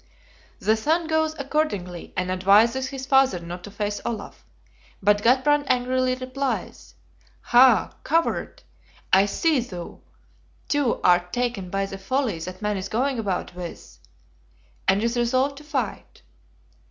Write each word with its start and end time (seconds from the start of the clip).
The 0.57 0.75
son 0.75 1.05
goes 1.05 1.35
accordingly, 1.37 2.11
and 2.17 2.31
advises 2.31 2.87
his 2.87 3.05
father 3.05 3.37
not 3.39 3.63
to 3.65 3.69
face 3.69 4.01
Olaf; 4.03 4.43
but 4.99 5.21
Gudbrand 5.21 5.65
angrily 5.69 6.15
replies: 6.15 6.95
"Ha, 7.41 7.93
coward! 8.03 8.63
I 9.13 9.27
see 9.27 9.59
thou, 9.59 9.99
too, 10.67 10.99
art 11.03 11.31
taken 11.31 11.69
by 11.69 11.85
the 11.85 11.99
folly 11.99 12.39
that 12.39 12.63
man 12.63 12.77
is 12.77 12.89
going 12.89 13.19
about 13.19 13.53
with;" 13.53 13.99
and 14.87 15.03
is 15.03 15.15
resolved 15.15 15.57
to 15.59 15.63
fight. 15.63 16.23